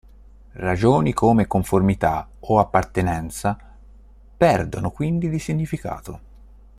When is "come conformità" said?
1.13-2.27